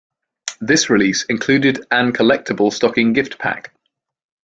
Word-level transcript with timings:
This 0.59 0.89
release 0.89 1.25
included 1.25 1.85
an 1.91 2.11
collectible 2.11 2.73
stocking 2.73 3.13
gift 3.13 3.37
pack. 3.37 3.71